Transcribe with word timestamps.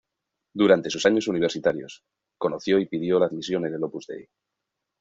Durante 0.55 0.89
sus 0.89 1.05
años 1.05 1.27
universitarios, 1.27 2.03
conoció 2.39 2.79
y 2.79 2.87
pidió 2.87 3.19
la 3.19 3.27
admisión 3.27 3.67
en 3.67 3.75
el 3.75 3.83
Opus 3.83 4.07
Dei. 4.07 4.27